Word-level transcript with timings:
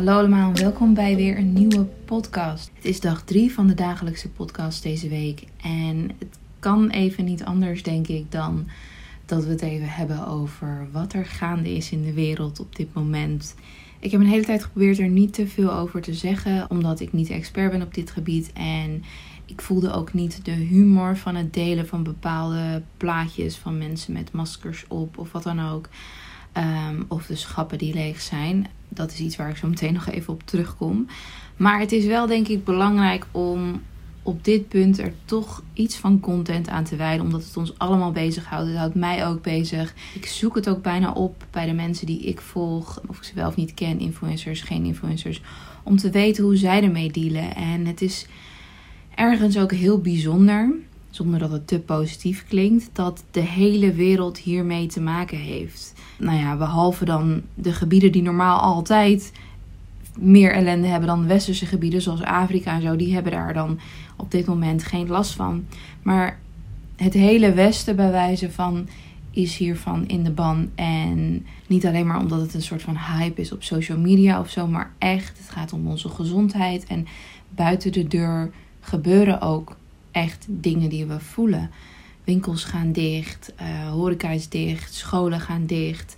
Hallo 0.00 0.18
allemaal, 0.18 0.52
welkom 0.54 0.94
bij 0.94 1.16
weer 1.16 1.38
een 1.38 1.52
nieuwe 1.52 1.84
podcast. 2.04 2.70
Het 2.74 2.84
is 2.84 3.00
dag 3.00 3.22
drie 3.22 3.52
van 3.52 3.66
de 3.66 3.74
dagelijkse 3.74 4.28
podcast 4.28 4.82
deze 4.82 5.08
week. 5.08 5.44
En 5.62 6.10
het 6.18 6.38
kan 6.58 6.90
even 6.90 7.24
niet 7.24 7.44
anders, 7.44 7.82
denk 7.82 8.06
ik, 8.06 8.32
dan 8.32 8.68
dat 9.26 9.44
we 9.44 9.50
het 9.50 9.62
even 9.62 9.88
hebben 9.88 10.26
over 10.26 10.88
wat 10.92 11.12
er 11.12 11.26
gaande 11.26 11.74
is 11.74 11.90
in 11.90 12.02
de 12.02 12.12
wereld 12.12 12.60
op 12.60 12.76
dit 12.76 12.94
moment. 12.94 13.54
Ik 13.98 14.10
heb 14.10 14.20
een 14.20 14.26
hele 14.26 14.44
tijd 14.44 14.62
geprobeerd 14.62 14.98
er 14.98 15.08
niet 15.08 15.32
te 15.32 15.46
veel 15.46 15.72
over 15.72 16.00
te 16.00 16.14
zeggen, 16.14 16.70
omdat 16.70 17.00
ik 17.00 17.12
niet 17.12 17.30
expert 17.30 17.70
ben 17.70 17.82
op 17.82 17.94
dit 17.94 18.10
gebied. 18.10 18.52
En 18.52 19.02
ik 19.46 19.60
voelde 19.60 19.92
ook 19.92 20.12
niet 20.12 20.44
de 20.44 20.50
humor 20.50 21.16
van 21.16 21.34
het 21.34 21.54
delen 21.54 21.86
van 21.86 22.02
bepaalde 22.02 22.82
plaatjes 22.96 23.56
van 23.56 23.78
mensen 23.78 24.12
met 24.12 24.32
maskers 24.32 24.84
op 24.88 25.18
of 25.18 25.32
wat 25.32 25.42
dan 25.42 25.60
ook. 25.60 25.88
Ehm, 26.52 27.02
of 27.08 27.26
de 27.26 27.36
schappen 27.36 27.78
die 27.78 27.94
leeg 27.94 28.20
zijn. 28.20 28.66
Dat 28.88 29.12
is 29.12 29.18
iets 29.18 29.36
waar 29.36 29.48
ik 29.48 29.56
zo 29.56 29.68
meteen 29.68 29.92
nog 29.92 30.08
even 30.08 30.32
op 30.32 30.42
terugkom. 30.44 31.06
Maar 31.56 31.80
het 31.80 31.92
is 31.92 32.04
wel 32.06 32.26
denk 32.26 32.48
ik 32.48 32.64
belangrijk 32.64 33.26
om 33.30 33.82
op 34.22 34.44
dit 34.44 34.68
punt 34.68 34.98
er 34.98 35.12
toch 35.24 35.62
iets 35.72 35.96
van 35.96 36.20
content 36.20 36.68
aan 36.68 36.84
te 36.84 36.96
wijden. 36.96 37.24
Omdat 37.24 37.44
het 37.44 37.56
ons 37.56 37.78
allemaal 37.78 38.12
bezighoudt. 38.12 38.68
Het 38.68 38.76
houdt 38.76 38.94
mij 38.94 39.26
ook 39.26 39.42
bezig. 39.42 39.94
Ik 40.14 40.26
zoek 40.26 40.54
het 40.54 40.68
ook 40.68 40.82
bijna 40.82 41.12
op 41.12 41.46
bij 41.50 41.66
de 41.66 41.72
mensen 41.72 42.06
die 42.06 42.20
ik 42.20 42.40
volg. 42.40 43.00
Of 43.06 43.16
ik 43.16 43.24
ze 43.24 43.34
wel 43.34 43.48
of 43.48 43.56
niet 43.56 43.74
ken. 43.74 43.98
Influencers, 43.98 44.60
geen 44.60 44.84
influencers. 44.84 45.42
Om 45.82 45.96
te 45.96 46.10
weten 46.10 46.44
hoe 46.44 46.56
zij 46.56 46.82
ermee 46.82 47.12
dealen. 47.12 47.54
En 47.54 47.86
het 47.86 48.02
is 48.02 48.26
ergens 49.14 49.58
ook 49.58 49.72
heel 49.72 50.00
bijzonder. 50.00 50.74
Zonder 51.10 51.38
dat 51.38 51.50
het 51.50 51.66
te 51.66 51.80
positief 51.80 52.44
klinkt. 52.48 52.90
Dat 52.92 53.24
de 53.30 53.40
hele 53.40 53.92
wereld 53.92 54.38
hiermee 54.38 54.86
te 54.86 55.00
maken 55.00 55.38
heeft. 55.38 55.92
Nou 56.18 56.38
ja, 56.38 56.56
behalve 56.56 57.04
dan 57.04 57.42
de 57.54 57.72
gebieden 57.72 58.12
die 58.12 58.22
normaal 58.22 58.60
altijd 58.60 59.32
meer 60.18 60.52
ellende 60.52 60.86
hebben 60.86 61.08
dan 61.08 61.26
westerse 61.26 61.66
gebieden, 61.66 62.02
zoals 62.02 62.22
Afrika 62.22 62.74
en 62.74 62.82
zo, 62.82 62.96
die 62.96 63.14
hebben 63.14 63.32
daar 63.32 63.54
dan 63.54 63.78
op 64.16 64.30
dit 64.30 64.46
moment 64.46 64.84
geen 64.84 65.08
last 65.08 65.32
van. 65.32 65.66
Maar 66.02 66.38
het 66.96 67.14
hele 67.14 67.52
Westen, 67.52 67.96
bij 67.96 68.10
wijze 68.10 68.50
van, 68.50 68.88
is 69.30 69.56
hiervan 69.56 70.06
in 70.06 70.24
de 70.24 70.30
ban. 70.30 70.70
En 70.74 71.46
niet 71.66 71.86
alleen 71.86 72.06
maar 72.06 72.20
omdat 72.20 72.40
het 72.40 72.54
een 72.54 72.62
soort 72.62 72.82
van 72.82 72.96
hype 72.96 73.40
is 73.40 73.52
op 73.52 73.62
social 73.62 73.98
media 73.98 74.40
of 74.40 74.50
zo, 74.50 74.66
maar 74.66 74.92
echt, 74.98 75.38
het 75.38 75.50
gaat 75.50 75.72
om 75.72 75.86
onze 75.86 76.08
gezondheid. 76.08 76.86
En 76.86 77.06
buiten 77.48 77.92
de 77.92 78.06
deur 78.06 78.50
gebeuren 78.80 79.40
ook 79.40 79.76
echt 80.20 80.46
dingen 80.48 80.88
die 80.88 81.06
we 81.06 81.20
voelen. 81.20 81.70
Winkels 82.24 82.64
gaan 82.64 82.92
dicht, 82.92 83.52
uh, 83.60 83.90
horeca 83.90 84.28
is 84.28 84.48
dicht, 84.48 84.94
scholen 84.94 85.40
gaan 85.40 85.66
dicht. 85.66 86.16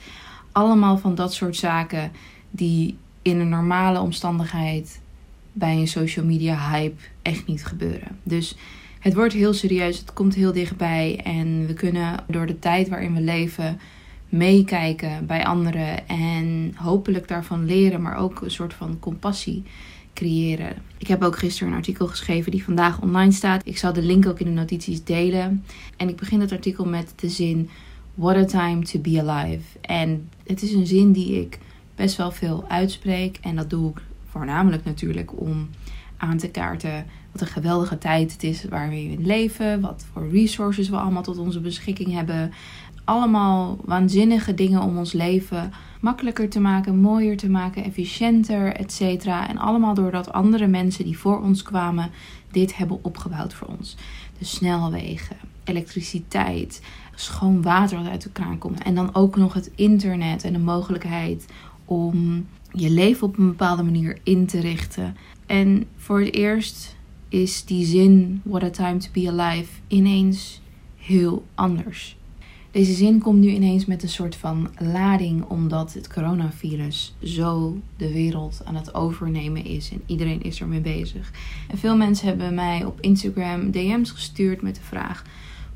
Allemaal 0.53 0.98
van 0.98 1.14
dat 1.14 1.34
soort 1.34 1.56
zaken 1.56 2.11
die 2.50 2.97
in 3.22 3.41
een 3.41 3.48
normale 3.48 4.00
omstandigheid 4.00 5.00
bij 5.53 5.77
een 5.77 5.89
social 5.89 6.25
media 6.25 6.70
hype 6.70 7.03
echt 7.22 7.47
niet 7.47 7.64
gebeuren. 7.64 8.19
Dus 8.22 8.56
het 8.98 9.14
wordt 9.14 9.33
heel 9.33 9.55
serieus, 9.55 9.98
het 9.98 10.12
komt 10.12 10.34
heel 10.34 10.53
dichtbij 10.53 11.20
en 11.25 11.66
we 11.66 11.75
kunnen 11.75 12.25
door 12.28 12.47
de 12.47 12.59
tijd 12.59 12.89
waarin 12.89 13.14
we 13.14 13.20
leven 13.20 13.81
meekijken 14.28 15.27
bij 15.27 15.47
anderen 15.47 16.09
en 16.09 16.75
hopelijk 16.77 17.28
daarvan 17.28 17.64
leren, 17.64 18.03
maar 18.03 18.16
ook 18.16 18.41
een 18.41 18.50
soort 18.50 18.75
van 18.75 18.98
compassie 18.98 19.62
creëren. 20.14 20.77
Ik 20.98 21.06
heb 21.06 21.22
ook 21.22 21.38
gisteren 21.38 21.68
een 21.68 21.78
artikel 21.78 22.06
geschreven 22.06 22.50
die 22.50 22.64
vandaag 22.64 23.00
online 23.00 23.32
staat. 23.32 23.66
Ik 23.66 23.78
zal 23.78 23.92
de 23.92 24.02
link 24.02 24.27
ook 24.27 24.41
in 24.41 24.46
de 24.46 24.52
notities 24.52 25.04
delen. 25.04 25.64
En 25.96 26.08
ik 26.08 26.16
begin 26.16 26.41
het 26.41 26.52
artikel 26.52 26.84
met 26.84 27.12
de 27.16 27.28
zin: 27.28 27.70
What 28.14 28.36
a 28.36 28.44
time 28.44 28.82
to 28.82 28.98
be 28.98 29.22
alive. 29.27 29.78
En 29.80 30.28
het 30.46 30.62
is 30.62 30.72
een 30.72 30.86
zin 30.86 31.12
die 31.12 31.41
ik 31.41 31.58
best 31.94 32.16
wel 32.16 32.30
veel 32.30 32.64
uitspreek. 32.69 33.38
En 33.42 33.56
dat 33.56 33.70
doe 33.70 33.91
ik 33.91 34.02
voornamelijk 34.27 34.84
natuurlijk 34.84 35.41
om 35.41 35.69
aan 36.16 36.38
te 36.38 36.50
kaarten 36.50 37.06
wat 37.32 37.41
een 37.41 37.47
geweldige 37.47 37.98
tijd 37.98 38.32
het 38.32 38.42
is 38.42 38.64
waar 38.64 38.88
we 38.88 39.03
in 39.03 39.26
leven. 39.26 39.81
Wat 39.81 40.06
voor 40.12 40.31
resources 40.31 40.88
we 40.88 40.97
allemaal 40.97 41.22
tot 41.22 41.38
onze 41.38 41.60
beschikking 41.60 42.12
hebben. 42.12 42.53
Allemaal 43.04 43.78
waanzinnige 43.84 44.54
dingen 44.54 44.82
om 44.82 44.98
ons 44.98 45.12
leven 45.12 45.72
makkelijker 46.02 46.48
te 46.48 46.60
maken, 46.60 47.00
mooier 47.00 47.36
te 47.36 47.50
maken, 47.50 47.84
efficiënter, 47.84 48.74
etc. 48.74 49.26
En 49.26 49.58
allemaal 49.58 49.94
doordat 49.94 50.32
andere 50.32 50.66
mensen 50.66 51.04
die 51.04 51.18
voor 51.18 51.42
ons 51.42 51.62
kwamen 51.62 52.10
dit 52.50 52.76
hebben 52.76 52.98
opgebouwd 53.02 53.54
voor 53.54 53.68
ons. 53.78 53.96
De 54.38 54.44
snelwegen, 54.44 55.36
elektriciteit, 55.64 56.82
schoon 57.14 57.62
water 57.62 57.98
wat 57.98 58.06
uit 58.06 58.22
de 58.22 58.30
kraan 58.30 58.58
komt. 58.58 58.82
En 58.82 58.94
dan 58.94 59.14
ook 59.14 59.36
nog 59.36 59.54
het 59.54 59.70
internet 59.74 60.44
en 60.44 60.52
de 60.52 60.58
mogelijkheid 60.58 61.46
om 61.84 62.46
je 62.72 62.90
leven 62.90 63.26
op 63.26 63.38
een 63.38 63.48
bepaalde 63.48 63.82
manier 63.82 64.19
in 64.22 64.46
te 64.46 64.60
richten. 64.60 65.16
En 65.46 65.86
voor 65.96 66.20
het 66.20 66.34
eerst 66.34 66.96
is 67.28 67.64
die 67.64 67.86
zin, 67.86 68.40
What 68.44 68.62
a 68.62 68.70
time 68.70 68.96
to 68.96 69.08
be 69.12 69.30
alive, 69.30 69.72
ineens 69.86 70.60
heel 70.96 71.44
anders. 71.54 72.16
Deze 72.72 72.93
zin 72.93 73.19
komt 73.19 73.41
nu 73.41 73.49
ineens 73.49 73.87
met 73.87 74.03
een 74.03 74.09
soort 74.09 74.37
van 74.37 74.71
lading, 74.78 75.44
omdat 75.44 75.93
het 75.93 76.12
coronavirus 76.12 77.15
zo 77.22 77.78
de 77.97 78.12
wereld 78.12 78.60
aan 78.65 78.75
het 78.75 78.94
overnemen 78.94 79.65
is 79.65 79.91
en 79.91 80.03
iedereen 80.06 80.43
is 80.43 80.60
ermee 80.60 80.81
bezig. 80.81 81.31
En 81.69 81.78
veel 81.78 81.97
mensen 81.97 82.27
hebben 82.27 82.55
mij 82.55 82.84
op 82.84 83.00
Instagram 83.00 83.71
DM's 83.71 84.11
gestuurd 84.11 84.62
met 84.62 84.75
de 84.75 84.82
vraag 84.82 85.25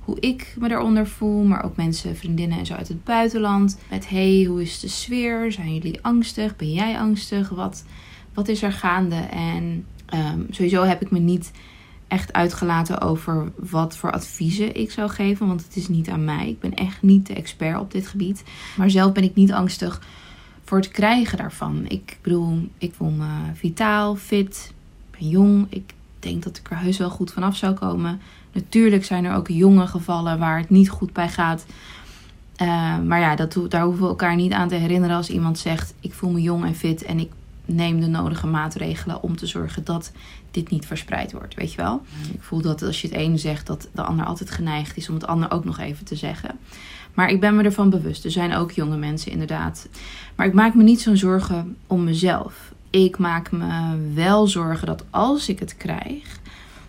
hoe 0.06 0.20
ik 0.20 0.56
me 0.58 0.68
daaronder 0.68 1.06
voel, 1.06 1.42
maar 1.42 1.64
ook 1.64 1.76
mensen, 1.76 2.16
vriendinnen 2.16 2.58
en 2.58 2.66
zo 2.66 2.74
uit 2.74 2.88
het 2.88 3.04
buitenland. 3.04 3.78
Met 3.90 4.08
hey, 4.08 4.44
hoe 4.48 4.62
is 4.62 4.80
de 4.80 4.88
sfeer? 4.88 5.52
Zijn 5.52 5.74
jullie 5.74 5.98
angstig? 6.02 6.56
Ben 6.56 6.72
jij 6.72 6.98
angstig? 6.98 7.48
Wat, 7.48 7.84
wat 8.34 8.48
is 8.48 8.62
er 8.62 8.72
gaande? 8.72 9.16
En 9.30 9.84
ehm, 10.06 10.40
sowieso 10.50 10.82
heb 10.82 11.02
ik 11.02 11.10
me 11.10 11.18
niet 11.18 11.50
echt 12.08 12.32
uitgelaten 12.32 13.00
over 13.00 13.52
wat 13.56 13.96
voor 13.96 14.12
adviezen 14.12 14.76
ik 14.76 14.90
zou 14.90 15.10
geven, 15.10 15.46
want 15.46 15.64
het 15.64 15.76
is 15.76 15.88
niet 15.88 16.08
aan 16.08 16.24
mij. 16.24 16.48
Ik 16.48 16.60
ben 16.60 16.74
echt 16.74 17.02
niet 17.02 17.26
de 17.26 17.34
expert 17.34 17.78
op 17.80 17.90
dit 17.90 18.06
gebied. 18.06 18.44
Maar 18.76 18.90
zelf 18.90 19.12
ben 19.12 19.24
ik 19.24 19.34
niet 19.34 19.52
angstig 19.52 20.02
voor 20.64 20.78
het 20.78 20.88
krijgen 20.88 21.38
daarvan. 21.38 21.84
Ik 21.88 22.18
bedoel, 22.22 22.68
ik 22.78 22.94
voel 22.94 23.10
me 23.10 23.28
vitaal, 23.54 24.16
fit, 24.16 24.72
ben 25.10 25.28
jong. 25.28 25.66
Ik 25.68 25.92
denk 26.18 26.42
dat 26.42 26.56
ik 26.56 26.70
er 26.70 26.78
heus 26.78 26.98
wel 26.98 27.10
goed 27.10 27.32
vanaf 27.32 27.56
zou 27.56 27.74
komen. 27.74 28.20
Natuurlijk 28.52 29.04
zijn 29.04 29.24
er 29.24 29.34
ook 29.34 29.48
jonge 29.48 29.86
gevallen 29.86 30.38
waar 30.38 30.58
het 30.58 30.70
niet 30.70 30.90
goed 30.90 31.12
bij 31.12 31.28
gaat. 31.28 31.66
Uh, 32.62 32.98
maar 32.98 33.20
ja, 33.20 33.36
dat, 33.36 33.58
daar 33.68 33.84
hoeven 33.84 34.02
we 34.02 34.08
elkaar 34.08 34.36
niet 34.36 34.52
aan 34.52 34.68
te 34.68 34.74
herinneren 34.74 35.16
als 35.16 35.30
iemand 35.30 35.58
zegt: 35.58 35.94
Ik 36.00 36.12
voel 36.12 36.30
me 36.30 36.40
jong 36.40 36.64
en 36.64 36.74
fit 36.74 37.02
en 37.02 37.18
ik 37.18 37.30
neem 37.66 38.00
de 38.00 38.06
nodige 38.06 38.46
maatregelen 38.46 39.22
om 39.22 39.36
te 39.36 39.46
zorgen 39.46 39.84
dat 39.84 40.12
dit 40.50 40.70
niet 40.70 40.86
verspreid 40.86 41.32
wordt. 41.32 41.54
Weet 41.54 41.70
je 41.70 41.76
wel? 41.76 42.02
Ik 42.32 42.42
voel 42.42 42.60
dat 42.60 42.82
als 42.82 43.00
je 43.00 43.08
het 43.08 43.16
ene 43.16 43.38
zegt, 43.38 43.66
dat 43.66 43.88
de 43.92 44.02
ander 44.02 44.26
altijd 44.26 44.50
geneigd 44.50 44.96
is 44.96 45.08
om 45.08 45.14
het 45.14 45.26
ander 45.26 45.50
ook 45.50 45.64
nog 45.64 45.78
even 45.78 46.04
te 46.04 46.16
zeggen. 46.16 46.58
Maar 47.14 47.30
ik 47.30 47.40
ben 47.40 47.56
me 47.56 47.62
ervan 47.62 47.90
bewust. 47.90 48.24
Er 48.24 48.30
zijn 48.30 48.54
ook 48.54 48.70
jonge 48.70 48.96
mensen, 48.96 49.32
inderdaad. 49.32 49.88
Maar 50.34 50.46
ik 50.46 50.52
maak 50.52 50.74
me 50.74 50.82
niet 50.82 51.00
zo'n 51.00 51.16
zorgen 51.16 51.76
om 51.86 52.04
mezelf. 52.04 52.72
Ik 52.90 53.18
maak 53.18 53.50
me 53.50 53.96
wel 54.14 54.46
zorgen 54.46 54.86
dat 54.86 55.04
als 55.10 55.48
ik 55.48 55.58
het 55.58 55.76
krijg, 55.76 56.38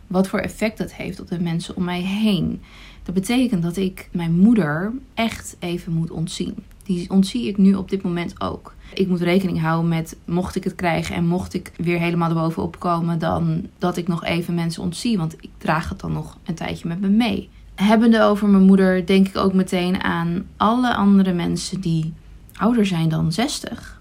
wat 0.07 0.27
voor 0.27 0.39
effect 0.39 0.77
dat 0.77 0.93
heeft 0.93 1.19
op 1.19 1.27
de 1.27 1.39
mensen 1.39 1.75
om 1.75 1.83
mij 1.83 2.01
heen. 2.01 2.61
Dat 3.03 3.15
betekent 3.15 3.63
dat 3.63 3.77
ik 3.77 4.09
mijn 4.11 4.39
moeder 4.39 4.93
echt 5.13 5.55
even 5.59 5.93
moet 5.93 6.11
ontzien. 6.11 6.55
Die 6.83 7.09
ontzie 7.09 7.47
ik 7.47 7.57
nu 7.57 7.73
op 7.73 7.89
dit 7.89 8.01
moment 8.01 8.41
ook. 8.41 8.75
Ik 8.93 9.07
moet 9.07 9.21
rekening 9.21 9.61
houden 9.61 9.89
met, 9.89 10.17
mocht 10.25 10.55
ik 10.55 10.63
het 10.63 10.75
krijgen 10.75 11.15
en 11.15 11.25
mocht 11.25 11.53
ik 11.53 11.71
weer 11.77 11.99
helemaal 11.99 12.29
erbovenop 12.29 12.79
komen, 12.79 13.19
dan 13.19 13.67
dat 13.77 13.97
ik 13.97 14.07
nog 14.07 14.23
even 14.23 14.53
mensen 14.53 14.83
ontzie. 14.83 15.17
Want 15.17 15.35
ik 15.39 15.49
draag 15.57 15.89
het 15.89 15.99
dan 15.99 16.11
nog 16.11 16.37
een 16.43 16.55
tijdje 16.55 16.87
met 16.87 16.99
me 16.99 17.07
mee. 17.07 17.49
Hebbende 17.75 18.23
over 18.23 18.47
mijn 18.47 18.63
moeder, 18.63 19.05
denk 19.05 19.27
ik 19.27 19.37
ook 19.37 19.53
meteen 19.53 20.03
aan 20.03 20.45
alle 20.57 20.95
andere 20.95 21.33
mensen 21.33 21.81
die 21.81 22.13
ouder 22.53 22.85
zijn 22.85 23.09
dan 23.09 23.31
60 23.31 23.97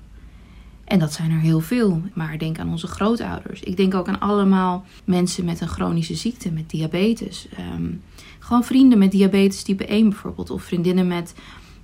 en 0.86 0.98
dat 0.98 1.12
zijn 1.12 1.30
er 1.30 1.38
heel 1.40 1.60
veel. 1.60 2.02
Maar 2.14 2.38
denk 2.38 2.58
aan 2.58 2.70
onze 2.70 2.86
grootouders. 2.86 3.60
Ik 3.60 3.76
denk 3.76 3.94
ook 3.94 4.08
aan 4.08 4.20
allemaal 4.20 4.84
mensen 5.04 5.44
met 5.44 5.60
een 5.60 5.68
chronische 5.68 6.14
ziekte, 6.14 6.50
met 6.50 6.70
diabetes. 6.70 7.48
Ehm, 7.56 7.92
gewoon 8.38 8.64
vrienden 8.64 8.98
met 8.98 9.10
diabetes 9.10 9.62
type 9.62 9.92
1 9.92 10.08
bijvoorbeeld. 10.08 10.50
Of 10.50 10.62
vriendinnen 10.62 11.06
met 11.06 11.34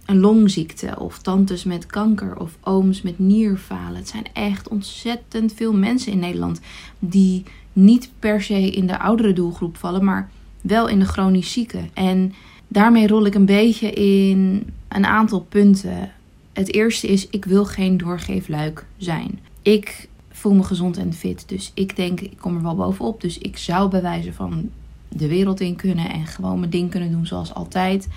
een 0.07 0.21
longziekte. 0.21 0.99
Of 0.99 1.19
tantes 1.19 1.65
met 1.65 1.87
kanker. 1.87 2.39
Of 2.39 2.57
ooms 2.61 3.03
met 3.03 3.19
nierfalen. 3.19 3.97
Het 3.97 4.09
zijn 4.09 4.27
echt 4.33 4.69
ontzettend 4.69 5.53
veel 5.53 5.75
mensen 5.75 6.13
in 6.13 6.19
Nederland 6.19 6.61
die 6.99 7.43
niet 7.73 8.11
per 8.19 8.43
se 8.43 8.71
in 8.71 8.87
de 8.87 8.99
oudere 8.99 9.33
doelgroep 9.33 9.77
vallen, 9.77 10.05
maar 10.05 10.31
wel 10.61 10.89
in 10.89 10.99
de 10.99 11.05
chronisch 11.05 11.53
zieke. 11.53 11.81
En 11.95 12.33
daarmee 12.69 13.07
rol 13.07 13.27
ik 13.27 13.35
een 13.35 13.47
beetje 13.47 13.91
in 13.91 14.67
een 14.89 15.07
aantal 15.07 15.41
punten 15.41 16.11
het 16.53 16.75
eerste 16.75 17.07
is, 17.07 17.29
ik 17.29 17.45
wil 17.45 17.65
geen 17.65 17.97
doorgeefluik 17.97 18.87
zijn. 18.97 19.39
Ik 19.63 20.09
voel 20.31 20.55
me 20.55 20.63
gezond 20.63 20.97
en 20.97 21.13
fit. 21.13 21.49
Dus 21.49 21.71
ik 21.75 21.97
denk, 21.97 22.21
ik 22.21 22.37
kom 22.39 22.57
er 22.57 22.63
wel 22.63 22.77
bovenop. 22.77 23.21
Dus 23.21 23.39
ik 23.39 23.57
zou 23.57 23.91
bij 23.91 24.03
wijze 24.03 24.33
van 24.33 24.71
de 25.09 25.29
wereld 25.29 25.61
in 25.61 25.77
kunnen 25.77 26.11
en 26.11 26.27
gewoon 26.27 26.59
mijn 26.59 26.71
ding 26.71 26.91
kunnen 26.91 27.11
doen 27.11 27.27
zoals 27.27 27.55
altijd. 27.55 28.09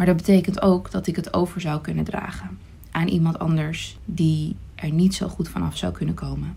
Maar 0.00 0.08
dat 0.08 0.18
betekent 0.18 0.62
ook 0.62 0.90
dat 0.90 1.06
ik 1.06 1.16
het 1.16 1.34
over 1.34 1.60
zou 1.60 1.80
kunnen 1.80 2.04
dragen 2.04 2.58
aan 2.90 3.08
iemand 3.08 3.38
anders 3.38 3.98
die 4.04 4.56
er 4.74 4.92
niet 4.92 5.14
zo 5.14 5.28
goed 5.28 5.48
vanaf 5.48 5.76
zou 5.76 5.92
kunnen 5.92 6.14
komen. 6.14 6.56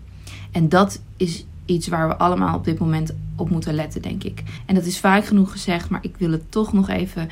En 0.50 0.68
dat 0.68 1.02
is 1.16 1.44
iets 1.64 1.88
waar 1.88 2.08
we 2.08 2.16
allemaal 2.16 2.56
op 2.56 2.64
dit 2.64 2.78
moment 2.78 3.14
op 3.36 3.50
moeten 3.50 3.74
letten, 3.74 4.02
denk 4.02 4.24
ik. 4.24 4.42
En 4.66 4.74
dat 4.74 4.84
is 4.84 4.98
vaak 4.98 5.24
genoeg 5.24 5.52
gezegd, 5.52 5.88
maar 5.88 6.04
ik 6.04 6.16
wil 6.16 6.30
het 6.30 6.50
toch 6.50 6.72
nog 6.72 6.88
even 6.88 7.28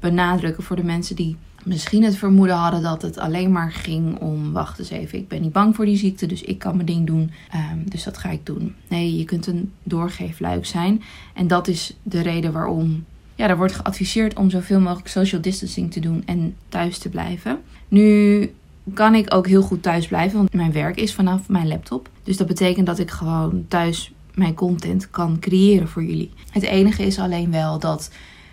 benadrukken 0.00 0.62
voor 0.62 0.76
de 0.76 0.84
mensen 0.84 1.16
die 1.16 1.36
misschien 1.64 2.02
het 2.04 2.16
vermoeden 2.16 2.56
hadden 2.56 2.82
dat 2.82 3.02
het 3.02 3.18
alleen 3.18 3.52
maar 3.52 3.72
ging 3.72 4.18
om: 4.18 4.52
wacht 4.52 4.78
eens 4.78 4.90
even, 4.90 5.18
ik 5.18 5.28
ben 5.28 5.42
niet 5.42 5.52
bang 5.52 5.76
voor 5.76 5.84
die 5.84 5.96
ziekte, 5.96 6.26
dus 6.26 6.42
ik 6.42 6.58
kan 6.58 6.74
mijn 6.74 6.86
ding 6.86 7.06
doen. 7.06 7.30
Ehm, 7.50 7.78
dus 7.84 8.02
dat 8.02 8.18
ga 8.18 8.30
ik 8.30 8.46
doen. 8.46 8.74
Nee, 8.88 9.16
je 9.16 9.24
kunt 9.24 9.46
een 9.46 9.72
doorgeefluik 9.82 10.66
zijn. 10.66 11.02
En 11.34 11.46
dat 11.46 11.68
is 11.68 11.96
de 12.02 12.20
reden 12.20 12.52
waarom. 12.52 13.04
Ja, 13.34 13.48
er 13.48 13.56
wordt 13.56 13.74
geadviseerd 13.74 14.34
om 14.34 14.50
zoveel 14.50 14.80
mogelijk 14.80 15.08
social 15.08 15.40
distancing 15.40 15.92
te 15.92 16.00
doen 16.00 16.22
en 16.26 16.56
thuis 16.68 16.98
te 16.98 17.08
blijven. 17.08 17.60
Nu 17.88 18.50
kan 18.94 19.14
ik 19.14 19.34
ook 19.34 19.46
heel 19.46 19.62
goed 19.62 19.82
thuis 19.82 20.06
blijven, 20.06 20.38
want 20.38 20.52
mijn 20.52 20.72
werk 20.72 20.96
is 20.96 21.14
vanaf 21.14 21.48
mijn 21.48 21.68
laptop. 21.68 22.08
Dus 22.24 22.36
dat 22.36 22.46
betekent 22.46 22.86
dat 22.86 22.98
ik 22.98 23.10
gewoon 23.10 23.64
thuis 23.68 24.12
mijn 24.34 24.54
content 24.54 25.10
kan 25.10 25.38
creëren 25.40 25.88
voor 25.88 26.04
jullie. 26.04 26.30
Het 26.50 26.62
enige 26.62 27.06
is 27.06 27.18
alleen 27.18 27.50
wel 27.50 27.78
dat 27.78 28.10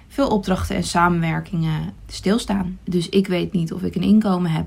veel 0.07 0.27
opdrachten 0.27 0.75
en 0.75 0.83
samenwerkingen 0.83 1.93
stilstaan. 2.07 2.77
Dus 2.83 3.09
ik 3.09 3.27
weet 3.27 3.53
niet 3.53 3.73
of 3.73 3.81
ik 3.81 3.95
een 3.95 4.01
inkomen 4.01 4.51
heb 4.51 4.65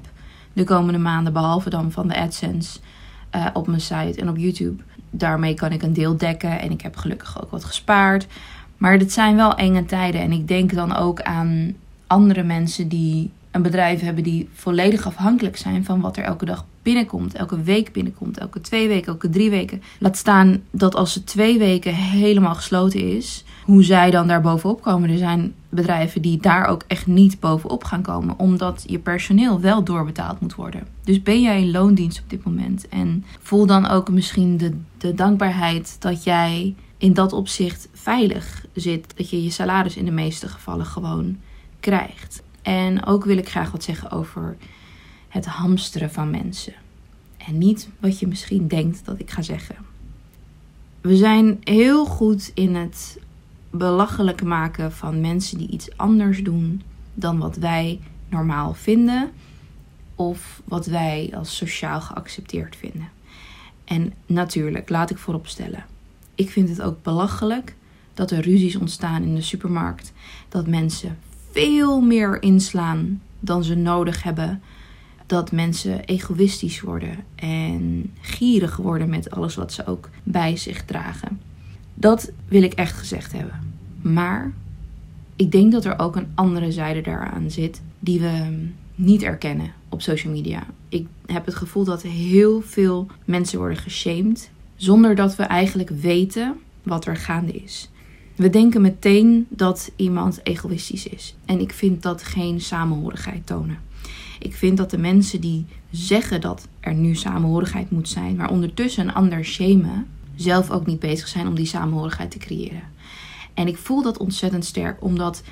de 0.53 0.65
komende 0.65 0.99
maanden, 0.99 1.33
behalve 1.33 1.71
dan 1.71 1.93
van 1.93 2.09
de 2.09 2.17
AdSense 2.17 2.79
uh, 3.37 3.47
op 3.53 3.67
mijn 3.67 3.81
site 3.81 4.21
en 4.21 4.29
op 4.29 4.37
YouTube. 4.37 4.83
Daarmee 5.11 5.55
kan 5.55 5.73
ik 5.73 5.83
een 5.83 5.93
deel 5.93 6.17
dekken 6.17 6.61
en 6.61 6.71
ik 6.71 6.81
heb 6.81 6.97
gelukkig 6.97 7.43
ook 7.43 7.51
wat 7.51 7.65
gespaard. 7.65 8.27
Maar 8.83 8.99
het 8.99 9.13
zijn 9.13 9.37
wel 9.37 9.55
enge 9.55 9.85
tijden 9.85 10.21
en 10.21 10.33
ik 10.33 10.49
denk 10.49 10.75
dan 10.75 10.97
ook 10.97 11.23
aan 11.23 11.75
andere 12.07 12.43
mensen 12.43 12.89
die 12.89 13.31
een 13.51 13.63
bedrijf 13.63 14.01
hebben 14.01 14.25
die 14.25 14.49
volledig 14.53 15.07
afhankelijk 15.07 15.57
zijn 15.57 15.85
van 15.85 16.01
wat 16.01 16.17
er 16.17 16.25
elke 16.25 16.45
dag 16.45 16.65
binnenkomt, 16.83 17.35
elke 17.35 17.63
week 17.63 17.93
binnenkomt, 17.93 18.39
elke 18.39 18.61
twee 18.61 18.89
weken, 18.89 19.07
elke 19.07 19.31
drie 19.31 19.51
weken. 19.51 19.83
Laat 19.99 20.17
staan 20.17 20.63
dat 20.71 20.95
als 20.95 21.15
het 21.15 21.27
twee 21.27 21.59
weken 21.59 21.95
helemaal 21.95 22.55
gesloten 22.55 23.17
is, 23.17 23.45
hoe 23.65 23.83
zij 23.83 24.11
dan 24.11 24.29
daar 24.29 24.41
bovenop 24.41 24.83
komen. 24.83 25.11
Er 25.11 25.19
zijn 25.19 25.55
bedrijven 25.69 26.23
die 26.23 26.41
daar 26.41 26.67
ook 26.67 26.85
echt 26.87 27.07
niet 27.07 27.41
bovenop 27.41 27.85
gaan 27.85 28.03
komen, 28.03 28.39
omdat 28.39 28.85
je 28.87 28.99
personeel 28.99 29.61
wel 29.61 29.85
doorbetaald 29.85 30.41
moet 30.41 30.55
worden. 30.55 30.87
Dus 31.05 31.23
ben 31.23 31.41
jij 31.41 31.61
in 31.61 31.71
loondienst 31.71 32.21
op 32.21 32.31
dit 32.31 32.45
moment 32.45 32.89
en 32.89 33.25
voel 33.41 33.67
dan 33.67 33.89
ook 33.89 34.11
misschien 34.11 34.57
de, 34.57 34.77
de 34.99 35.15
dankbaarheid 35.15 35.97
dat 35.99 36.25
jij 36.25 36.75
in 37.03 37.13
dat 37.13 37.33
opzicht 37.33 37.89
veilig 37.93 38.67
zit, 38.75 39.17
dat 39.17 39.31
je 39.31 39.43
je 39.43 39.51
salaris 39.51 39.97
in 39.97 40.05
de 40.05 40.11
meeste 40.11 40.49
gevallen 40.49 40.87
gewoon 40.87 41.39
krijgt. 41.81 42.43
En 42.63 43.07
ook 43.07 43.25
wil 43.25 43.37
ik 43.37 43.49
graag 43.49 43.71
wat 43.71 43.85
zeggen 43.85 44.11
over 44.11 44.57
het 45.29 45.47
hamsteren 45.47 46.11
van 46.11 46.31
mensen. 46.31 46.75
En 47.37 47.59
niet 47.59 47.89
wat 48.01 48.19
je 48.19 48.27
misschien 48.27 48.69
denkt 48.69 49.05
dat 49.05 49.19
ik 49.19 49.31
ga 49.31 49.43
zeggen. 49.43 49.77
We 51.01 51.17
zijn 51.17 51.59
heel 51.61 52.05
goed 52.05 52.51
in 52.55 52.75
het 52.75 53.19
belachelijk 53.71 54.43
maken 54.43 54.93
van 54.93 55.21
mensen 55.21 55.59
die 55.59 55.69
iets 55.69 55.97
anders 55.97 56.43
doen 56.43 56.83
dan 57.15 57.39
wat 57.39 57.57
wij 57.57 58.01
normaal 58.29 58.75
vinden 58.75 59.31
of 60.15 60.63
wat 60.65 60.87
wij 60.87 61.33
als 61.37 61.57
sociaal 61.57 62.01
geaccepteerd 62.01 62.77
vinden. 62.77 63.09
En 63.85 64.13
natuurlijk, 64.27 64.89
laat 64.89 65.11
ik 65.11 65.19
vooropstellen, 65.19 65.85
ik 66.43 66.51
vind 66.51 66.69
het 66.69 66.83
ook 66.83 67.03
belachelijk 67.03 67.75
dat 68.15 68.31
er 68.31 68.41
ruzies 68.41 68.77
ontstaan 68.77 69.23
in 69.23 69.35
de 69.35 69.43
supermarkt, 69.43 70.13
dat 70.49 70.67
mensen 70.67 71.19
veel 71.51 72.01
meer 72.01 72.43
inslaan 72.43 73.21
dan 73.41 73.65
ze 73.65 73.75
nodig 73.75 74.23
hebben. 74.23 74.63
Dat 75.27 75.53
mensen 75.53 76.05
egoïstisch 76.05 76.81
worden 76.81 77.17
en 77.35 78.11
gierig 78.21 78.77
worden 78.77 79.09
met 79.09 79.31
alles 79.31 79.55
wat 79.55 79.73
ze 79.73 79.87
ook 79.87 80.09
bij 80.23 80.57
zich 80.57 80.85
dragen. 80.85 81.41
Dat 81.95 82.31
wil 82.49 82.63
ik 82.63 82.73
echt 82.73 82.99
gezegd 82.99 83.33
hebben. 83.33 83.75
Maar 84.01 84.53
ik 85.37 85.53
denk 85.53 85.73
dat 85.73 85.85
er 85.85 85.99
ook 85.99 86.17
een 86.17 86.33
andere 86.35 86.73
zijde 86.73 87.01
daaraan 87.01 87.51
zit 87.51 87.83
die 87.99 88.21
we 88.21 88.67
niet 88.95 89.23
erkennen 89.23 89.73
op 89.89 90.03
social 90.03 90.33
media. 90.33 90.67
Ik 90.89 91.07
heb 91.27 91.45
het 91.45 91.55
gevoel 91.55 91.85
dat 91.85 92.03
heel 92.03 92.63
veel 92.63 93.07
mensen 93.25 93.59
worden 93.59 93.77
geshamed 93.77 94.51
zonder 94.83 95.15
dat 95.15 95.37
we 95.37 95.43
eigenlijk 95.43 95.91
weten 95.91 96.59
wat 96.83 97.07
er 97.07 97.17
gaande 97.17 97.53
is. 97.53 97.91
We 98.37 98.51
denken 98.51 98.81
meteen 98.81 99.47
dat 99.49 99.93
iemand 99.97 100.41
egoïstisch 100.43 101.07
is. 101.07 101.35
En 101.45 101.61
ik 101.61 101.73
vind 101.73 102.03
dat 102.03 102.23
geen 102.23 102.61
samenhorigheid 102.61 103.47
tonen. 103.47 103.79
Ik 104.39 104.55
vind 104.55 104.77
dat 104.77 104.91
de 104.91 104.99
mensen 104.99 105.41
die 105.41 105.67
zeggen 105.91 106.41
dat 106.41 106.69
er 106.81 106.95
nu 106.95 107.15
samenhorigheid 107.15 107.91
moet 107.91 108.09
zijn, 108.09 108.37
maar 108.37 108.51
ondertussen 108.51 109.09
een 109.09 109.15
ander 109.15 109.45
shamen, 109.45 110.07
zelf 110.37 110.71
ook 110.71 110.87
niet 110.87 111.01
bezig 111.01 111.29
zijn 111.29 111.47
om 111.47 111.55
die 111.55 111.67
samenhorigheid 111.67 112.31
te 112.31 112.39
creëren. 112.39 112.83
En 113.55 113.69
ik 113.69 113.77
voel 113.77 114.03
dat 114.03 114.19
ontzettend 114.19 114.65
sterk, 114.65 115.05
omdat 115.05 115.43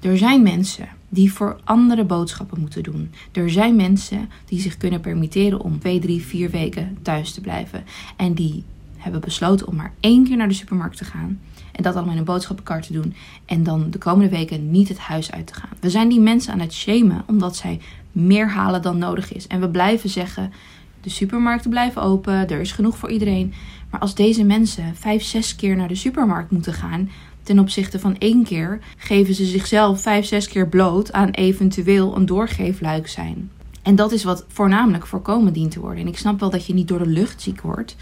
er 0.00 0.18
zijn 0.18 0.42
mensen 0.42 0.88
die 1.08 1.32
voor 1.32 1.60
andere 1.64 2.04
boodschappen 2.04 2.60
moeten 2.60 2.82
doen. 2.82 3.10
Er 3.32 3.50
zijn 3.50 3.76
mensen 3.76 4.28
die 4.44 4.60
zich 4.60 4.76
kunnen 4.76 5.00
permitteren 5.00 5.60
om 5.60 5.78
twee, 5.78 5.98
drie, 5.98 6.22
vier 6.22 6.50
weken 6.50 6.98
thuis 7.02 7.32
te 7.32 7.40
blijven. 7.40 7.84
En 8.16 8.34
die 8.34 8.64
hebben 8.98 9.20
besloten 9.20 9.66
om 9.66 9.74
maar 9.74 9.92
één 10.00 10.24
keer 10.24 10.36
naar 10.36 10.48
de 10.48 10.54
supermarkt 10.54 10.96
te 10.96 11.04
gaan. 11.04 11.40
En 11.72 11.82
dat 11.82 11.94
allemaal 11.94 12.12
in 12.12 12.18
een 12.18 12.24
boodschappenkar 12.24 12.82
te 12.82 12.92
doen. 12.92 13.14
En 13.44 13.62
dan 13.62 13.90
de 13.90 13.98
komende 13.98 14.30
weken 14.30 14.70
niet 14.70 14.88
het 14.88 14.98
huis 14.98 15.32
uit 15.32 15.46
te 15.46 15.54
gaan. 15.54 15.70
We 15.80 15.90
zijn 15.90 16.08
die 16.08 16.20
mensen 16.20 16.52
aan 16.52 16.60
het 16.60 16.72
shamen 16.72 17.22
omdat 17.26 17.56
zij 17.56 17.80
meer 18.12 18.48
halen 18.48 18.82
dan 18.82 18.98
nodig 18.98 19.32
is. 19.32 19.46
En 19.46 19.60
we 19.60 19.68
blijven 19.68 20.10
zeggen: 20.10 20.52
de 21.00 21.10
supermarkten 21.10 21.70
blijven 21.70 22.02
open, 22.02 22.48
er 22.48 22.60
is 22.60 22.72
genoeg 22.72 22.96
voor 22.96 23.10
iedereen. 23.10 23.52
Maar 23.90 24.00
als 24.00 24.14
deze 24.14 24.44
mensen 24.44 24.96
vijf, 24.96 25.22
zes 25.22 25.56
keer 25.56 25.76
naar 25.76 25.88
de 25.88 25.94
supermarkt 25.94 26.50
moeten 26.50 26.72
gaan, 26.72 27.10
ten 27.42 27.58
opzichte 27.58 27.98
van 27.98 28.18
één 28.18 28.44
keer, 28.44 28.78
geven 28.96 29.34
ze 29.34 29.44
zichzelf 29.44 30.00
vijf, 30.02 30.26
zes 30.26 30.48
keer 30.48 30.68
bloot 30.68 31.12
aan 31.12 31.30
eventueel 31.30 32.16
een 32.16 32.26
doorgeefluik 32.26 33.08
zijn. 33.08 33.50
En 33.82 33.96
dat 33.96 34.12
is 34.12 34.24
wat 34.24 34.44
voornamelijk 34.48 35.06
voorkomen 35.06 35.52
dient 35.52 35.70
te 35.70 35.80
worden. 35.80 36.00
En 36.00 36.08
ik 36.08 36.18
snap 36.18 36.40
wel 36.40 36.50
dat 36.50 36.66
je 36.66 36.74
niet 36.74 36.88
door 36.88 36.98
de 36.98 37.06
lucht 37.06 37.42
ziek 37.42 37.60
wordt. 37.60 37.96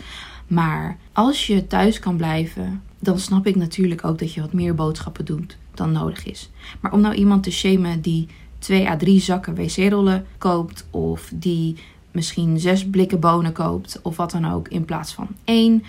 Maar 0.47 0.99
als 1.13 1.47
je 1.47 1.67
thuis 1.67 1.99
kan 1.99 2.17
blijven, 2.17 2.83
dan 2.99 3.19
snap 3.19 3.47
ik 3.47 3.57
natuurlijk 3.57 4.05
ook 4.05 4.19
dat 4.19 4.33
je 4.33 4.41
wat 4.41 4.53
meer 4.53 4.75
boodschappen 4.75 5.25
doet 5.25 5.57
dan 5.75 5.93
nodig 5.93 6.25
is. 6.25 6.51
Maar 6.81 6.93
om 6.93 7.01
nou 7.01 7.15
iemand 7.15 7.43
te 7.43 7.51
shamen 7.51 8.01
die 8.01 8.29
2 8.59 8.89
à 8.89 8.97
3 8.97 9.21
zakken 9.21 9.55
wc-rollen 9.55 10.27
koopt, 10.39 10.87
of 10.91 11.31
die 11.35 11.77
misschien 12.11 12.61
zes 12.61 12.87
blikken 12.87 13.21
bonen 13.21 13.53
koopt, 13.53 14.01
of 14.03 14.17
wat 14.17 14.31
dan 14.31 14.51
ook, 14.51 14.69
in 14.69 14.85
plaats 14.85 15.13
van 15.13 15.29
één. 15.45 15.85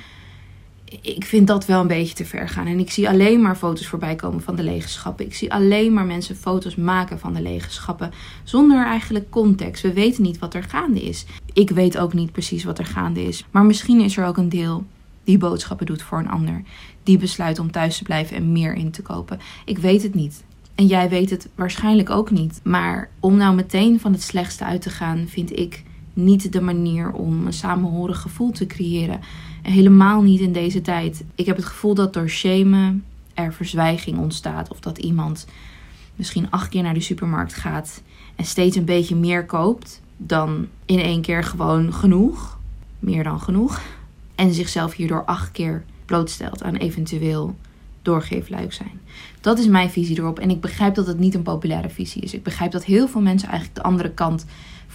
Ik 1.01 1.25
vind 1.25 1.47
dat 1.47 1.65
wel 1.65 1.81
een 1.81 1.87
beetje 1.87 2.13
te 2.13 2.25
ver 2.25 2.49
gaan. 2.49 2.67
En 2.67 2.79
ik 2.79 2.91
zie 2.91 3.09
alleen 3.09 3.41
maar 3.41 3.55
foto's 3.55 3.87
voorbij 3.87 4.15
komen 4.15 4.41
van 4.41 4.55
de 4.55 4.63
lege. 4.63 5.13
Ik 5.17 5.35
zie 5.35 5.53
alleen 5.53 5.93
maar 5.93 6.05
mensen 6.05 6.35
foto's 6.35 6.75
maken 6.75 7.19
van 7.19 7.33
de 7.33 7.41
lege. 7.41 7.95
Zonder 8.43 8.85
eigenlijk 8.85 9.29
context. 9.29 9.83
We 9.83 9.93
weten 9.93 10.23
niet 10.23 10.39
wat 10.39 10.53
er 10.53 10.63
gaande 10.63 11.01
is. 11.01 11.25
Ik 11.53 11.69
weet 11.69 11.97
ook 11.97 12.13
niet 12.13 12.31
precies 12.31 12.63
wat 12.63 12.79
er 12.79 12.85
gaande 12.85 13.23
is. 13.23 13.45
Maar 13.51 13.65
misschien 13.65 13.99
is 13.99 14.17
er 14.17 14.25
ook 14.25 14.37
een 14.37 14.49
deel 14.49 14.85
die 15.23 15.37
boodschappen 15.37 15.85
doet 15.85 16.01
voor 16.01 16.19
een 16.19 16.29
ander. 16.29 16.63
Die 17.03 17.17
besluit 17.17 17.59
om 17.59 17.71
thuis 17.71 17.97
te 17.97 18.03
blijven 18.03 18.37
en 18.37 18.51
meer 18.51 18.73
in 18.73 18.91
te 18.91 19.01
kopen. 19.01 19.39
Ik 19.65 19.77
weet 19.77 20.03
het 20.03 20.13
niet. 20.13 20.43
En 20.75 20.85
jij 20.85 21.09
weet 21.09 21.29
het 21.29 21.49
waarschijnlijk 21.55 22.09
ook 22.09 22.31
niet. 22.31 22.59
Maar 22.63 23.09
om 23.19 23.37
nou 23.37 23.55
meteen 23.55 23.99
van 23.99 24.11
het 24.11 24.21
slechtste 24.21 24.63
uit 24.65 24.81
te 24.81 24.89
gaan, 24.89 25.25
vind 25.27 25.59
ik 25.59 25.83
niet 26.17 26.51
de 26.51 26.61
manier 26.61 27.11
om 27.11 27.45
een 27.45 27.53
samenhorig 27.53 28.21
gevoel 28.21 28.51
te 28.51 28.65
creëren. 28.65 29.19
En 29.61 29.71
helemaal 29.71 30.21
niet 30.21 30.39
in 30.39 30.53
deze 30.53 30.81
tijd. 30.81 31.23
Ik 31.35 31.45
heb 31.45 31.55
het 31.55 31.65
gevoel 31.65 31.93
dat 31.93 32.13
door 32.13 32.29
shamen 32.29 33.03
er 33.33 33.53
verzwijging 33.53 34.17
ontstaat. 34.17 34.69
Of 34.69 34.79
dat 34.79 34.97
iemand 34.97 35.47
misschien 36.15 36.51
acht 36.51 36.69
keer 36.69 36.83
naar 36.83 36.93
de 36.93 36.99
supermarkt 36.99 37.53
gaat 37.53 38.01
en 38.35 38.45
steeds 38.45 38.75
een 38.75 38.85
beetje 38.85 39.15
meer 39.15 39.45
koopt 39.45 40.01
dan 40.17 40.67
in 40.85 40.99
één 40.99 41.21
keer 41.21 41.43
gewoon 41.43 41.93
genoeg. 41.93 42.57
Meer 42.99 43.23
dan 43.23 43.39
genoeg. 43.39 43.81
En 44.35 44.53
zichzelf 44.53 44.93
hierdoor 44.93 45.25
acht 45.25 45.51
keer 45.51 45.83
blootstelt 46.05 46.63
aan 46.63 46.75
eventueel 46.75 47.55
doorgeefluik 48.01 48.73
zijn. 48.73 48.99
Dat 49.41 49.59
is 49.59 49.67
mijn 49.67 49.89
visie 49.89 50.17
erop. 50.17 50.39
En 50.39 50.49
ik 50.49 50.61
begrijp 50.61 50.95
dat 50.95 51.07
het 51.07 51.19
niet 51.19 51.35
een 51.35 51.41
populaire 51.41 51.89
visie 51.89 52.21
is. 52.21 52.33
Ik 52.33 52.43
begrijp 52.43 52.71
dat 52.71 52.85
heel 52.85 53.07
veel 53.07 53.21
mensen 53.21 53.49
eigenlijk 53.49 53.79
de 53.79 53.87
andere 53.87 54.11
kant 54.11 54.45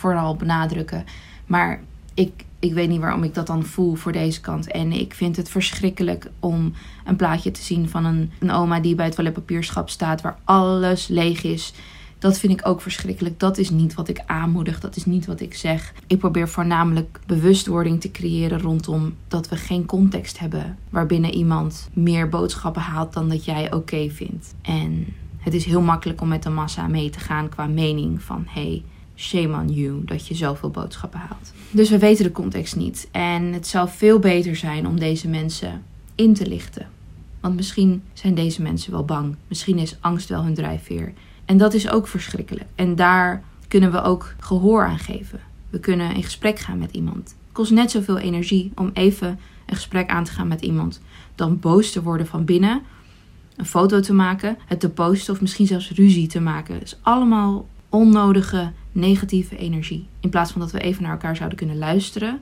vooral 0.03 0.37
benadrukken. 0.37 1.05
Maar 1.47 1.81
ik, 2.15 2.45
ik 2.59 2.73
weet 2.73 2.89
niet 2.89 3.01
waarom 3.01 3.25
ik 3.25 3.35
dat 3.35 3.47
dan 3.47 3.65
voel 3.65 3.95
voor 3.95 4.13
deze 4.13 4.41
kant. 4.41 4.71
En 4.71 4.93
ik 4.93 5.15
vind 5.15 5.37
het 5.37 5.49
verschrikkelijk 5.49 6.31
om 6.41 6.73
een 7.05 7.17
plaatje 7.17 7.51
te 7.51 7.63
zien 7.63 7.89
van 7.89 8.05
een, 8.05 8.31
een 8.39 8.51
oma 8.51 8.81
die 8.81 8.95
bij 8.95 9.05
het 9.05 9.15
toiletpapierschap 9.15 9.91
staat 9.91 10.21
waar 10.21 10.39
alles 10.45 11.09
leeg 11.09 11.43
is. 11.43 11.73
Dat 12.19 12.39
vind 12.39 12.53
ik 12.53 12.69
ook 12.69 12.81
verschrikkelijk. 12.81 13.39
Dat 13.39 13.59
is 13.59 13.71
niet 13.71 13.95
wat 13.95 14.09
ik 14.09 14.23
aanmoedig. 14.27 14.81
Dat 14.81 14.97
is 14.97 15.05
niet 15.05 15.27
wat 15.27 15.41
ik 15.41 15.55
zeg. 15.55 15.93
Ik 16.07 16.19
probeer 16.19 16.49
voornamelijk 16.49 17.21
bewustwording 17.27 18.01
te 18.01 18.11
creëren 18.11 18.61
rondom 18.61 19.15
dat 19.29 19.49
we 19.49 19.57
geen 19.57 19.87
context 19.87 20.39
hebben 20.39 20.79
waarbinnen 20.91 21.35
iemand 21.35 21.89
meer 21.93 22.29
boodschappen 22.29 22.83
haalt 22.83 23.13
dan 23.13 23.29
dat 23.29 23.45
jij 23.45 23.73
oké 23.73 24.11
vindt. 24.11 24.55
En 24.63 25.07
het 25.39 25.55
is 25.55 25.65
heel 25.65 25.81
makkelijk 25.81 26.21
om 26.21 26.29
met 26.29 26.43
de 26.43 26.51
massa 26.51 26.87
mee 26.87 27.11
te 27.11 27.21
gaan 27.21 27.49
qua 27.49 27.67
mening 27.67 28.23
van 28.23 28.45
hé, 28.49 28.63
hey, 28.63 28.83
shame 29.17 29.57
on 29.57 29.69
you 29.69 30.05
dat 30.05 30.27
je 30.27 30.35
zoveel 30.35 30.71
boodschappen 30.71 31.21
haalt. 31.21 31.53
Dus 31.71 31.91
we 31.91 31.99
weten 31.99 32.25
de 32.25 32.33
context 32.33 32.77
niet. 32.77 33.09
En 33.11 33.53
het 33.53 33.67
zou 33.67 33.89
veel 33.89 34.19
beter 34.19 34.57
zijn 34.57 34.87
om 34.87 34.99
deze 34.99 35.29
mensen 35.29 35.83
in 36.15 36.35
te 36.35 36.47
lichten. 36.47 36.89
Want 37.41 37.57
misschien 37.57 38.03
zijn 38.13 38.35
deze 38.35 38.63
mensen 38.63 38.93
wel 38.93 39.05
bang. 39.05 39.37
Misschien 39.49 39.79
is 39.79 39.97
angst 40.01 40.29
wel 40.29 40.43
hun 40.43 40.55
drijfveer. 40.55 41.13
En 41.45 41.57
dat 41.57 41.75
is 41.75 41.91
ook 41.91 42.09
verschrikkelijk. 42.09 42.69
En 42.75 42.95
daar 42.95 43.43
kunnen 43.69 43.93
we 43.93 44.03
ook 44.03 44.35
gehoor 44.39 44.87
aan 44.87 44.99
geven. 44.99 45.41
We 45.71 45.81
kunnen 45.81 46.15
in 46.15 46.23
gesprek 46.23 46.59
gaan 46.59 46.79
met 46.79 46.93
iemand. 46.93 47.29
Het 47.29 47.53
kost 47.53 47.71
net 47.71 47.91
zoveel 47.91 48.19
energie 48.19 48.73
om 48.75 48.91
even 48.93 49.39
een 49.67 49.75
gesprek 49.75 50.11
aan 50.11 50.25
te 50.25 50.33
gaan 50.33 50.49
met 50.49 50.61
iemand. 50.61 51.01
Dan 51.35 51.59
boos 51.59 51.93
te 51.93 52.03
worden 52.03 52.27
van 52.27 52.45
binnen. 52.45 52.83
Een 53.57 53.67
foto 53.67 54.01
te 54.01 54.13
maken, 54.13 54.59
het 54.67 54.81
te 54.81 54.89
posten 54.89 55.35
of 55.35 55.41
misschien 55.41 55.67
zelfs 55.67 55.91
ruzie 55.91 56.27
te 56.27 56.41
maken. 56.41 56.75
Het 56.75 56.83
is 56.83 56.97
allemaal 57.03 57.67
onnodige 57.93 58.73
negatieve 58.93 59.57
energie. 59.57 60.07
In 60.21 60.31
plaats 60.31 60.53
van 60.53 60.61
dat 60.61 60.71
we 60.71 60.81
even 60.81 61.03
naar 61.03 61.13
elkaar 61.13 61.37
zouden 61.37 61.59
kunnen 61.59 61.79
luisteren 61.79 62.41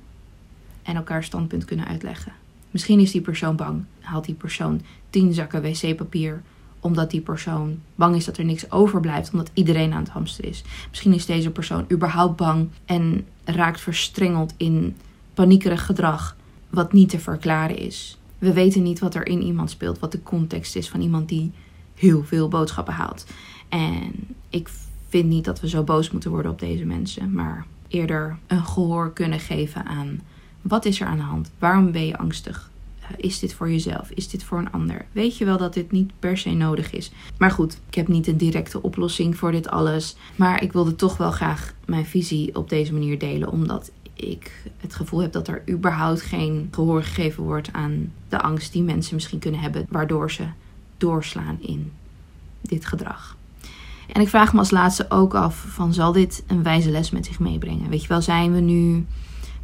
en 0.83 0.97
elkaar 0.97 1.25
standpunt 1.25 1.65
kunnen 1.65 1.87
uitleggen. 1.87 2.33
Misschien 2.71 3.01
is 3.01 3.11
die 3.11 3.21
persoon 3.21 3.57
bang. 3.57 3.85
Haalt 4.01 4.25
die 4.25 4.35
persoon 4.35 4.81
tien 5.11 5.35
zakken 5.35 5.63
wc-papier 5.63 6.43
omdat 6.81 7.11
die 7.11 7.21
persoon 7.21 7.81
bang 7.95 8.17
is 8.17 8.25
dat 8.25 8.37
er 8.37 8.45
niks 8.45 8.71
overblijft, 8.71 9.33
omdat 9.33 9.51
iedereen 9.55 9.93
aan 9.93 10.03
het 10.03 10.13
hamsteren 10.13 10.51
is. 10.51 10.65
Misschien 10.89 11.13
is 11.13 11.27
deze 11.27 11.51
persoon 11.51 11.85
überhaupt 11.93 12.37
bang 12.37 12.69
en 12.85 13.27
raakt 13.45 13.81
verstrengeld 13.81 14.55
in 14.57 14.97
paniekerig 15.35 15.87
gedrag, 15.87 16.37
wat 16.71 16.93
niet 16.93 17.09
te 17.09 17.19
verklaren 17.19 17.77
is. 17.77 18.19
We 18.39 18.53
weten 18.53 18.83
niet 18.83 18.99
wat 18.99 19.15
er 19.15 19.27
in 19.27 19.43
iemand 19.43 19.71
speelt, 19.71 19.99
wat 19.99 20.13
de 20.13 20.23
context 20.23 20.77
is 20.77 20.89
van 20.89 21.01
iemand 21.01 21.29
die 21.29 21.53
heel 21.95 22.25
veel 22.25 22.49
boodschappen 22.49 22.95
haalt. 22.95 23.27
En 23.69 24.13
ik 24.49 24.69
vind 25.11 25.29
niet 25.29 25.45
dat 25.45 25.61
we 25.61 25.69
zo 25.69 25.83
boos 25.83 26.11
moeten 26.11 26.31
worden 26.31 26.51
op 26.51 26.59
deze 26.59 26.85
mensen, 26.85 27.33
maar 27.33 27.67
eerder 27.89 28.39
een 28.47 28.65
gehoor 28.65 29.13
kunnen 29.13 29.41
geven 29.41 29.85
aan 29.85 30.21
wat 30.63 30.85
is 30.85 31.01
er 31.01 31.07
aan 31.07 31.17
de 31.17 31.23
hand? 31.23 31.51
Waarom 31.59 31.93
ben 31.93 32.07
je 32.07 32.19
angstig? 32.19 32.71
Eh, 33.01 33.09
is 33.17 33.39
dit 33.39 33.55
voor 33.55 33.71
jezelf? 33.71 34.11
Is 34.11 34.29
dit 34.29 34.45
voor 34.45 34.59
een 34.59 34.73
ander? 34.73 35.07
Weet 35.13 35.37
je 35.37 35.45
wel 35.45 35.59
dat 35.59 35.75
dit 35.75 35.91
niet 35.91 36.13
per 36.19 36.39
se 36.39 36.51
nodig 36.51 36.93
is? 36.93 37.13
Maar 37.39 37.51
goed, 37.51 37.81
ik 37.89 37.95
heb 37.95 38.09
niet 38.09 38.27
een 38.27 38.37
directe 38.37 38.83
oplossing 38.83 39.37
voor 39.37 39.53
dit 39.53 39.69
alles. 39.69 40.17
Maar 40.37 40.63
ik 40.63 40.73
wilde 40.73 40.95
toch 40.95 41.17
wel 41.17 41.31
graag 41.31 41.75
mijn 41.85 42.07
visie 42.07 42.57
op 42.57 42.69
deze 42.69 42.93
manier 42.93 43.19
delen, 43.19 43.51
omdat 43.51 43.91
ik 44.15 44.63
het 44.77 44.95
gevoel 44.95 45.21
heb 45.21 45.33
dat 45.33 45.49
er 45.49 45.63
überhaupt 45.69 46.21
geen 46.21 46.69
gehoor 46.71 47.03
gegeven 47.03 47.43
wordt 47.43 47.73
aan 47.73 48.13
de 48.29 48.41
angst 48.41 48.73
die 48.73 48.83
mensen 48.83 49.15
misschien 49.15 49.39
kunnen 49.39 49.61
hebben, 49.61 49.87
waardoor 49.89 50.31
ze 50.31 50.45
doorslaan 50.97 51.59
in 51.61 51.93
dit 52.61 52.87
gedrag. 52.87 53.37
En 54.13 54.21
ik 54.21 54.29
vraag 54.29 54.53
me 54.53 54.59
als 54.59 54.71
laatste 54.71 55.07
ook 55.09 55.35
af: 55.35 55.65
van 55.69 55.95
zal 55.95 56.13
dit 56.13 56.45
een 56.47 56.63
wijze 56.63 56.91
les 56.91 57.11
met 57.11 57.27
zich 57.27 57.39
meebrengen? 57.39 57.91
Weet 57.91 58.03
je 58.03 58.09
wel, 58.09 58.23
zijn 58.23 58.53
we 58.53 58.61
nu 58.61 59.07